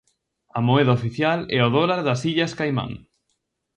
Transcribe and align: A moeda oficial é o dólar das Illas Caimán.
A 0.57 0.59
moeda 0.67 0.95
oficial 0.99 1.39
é 1.57 1.59
o 1.67 1.73
dólar 1.77 1.99
das 2.07 2.21
Illas 2.31 2.55
Caimán. 2.57 2.91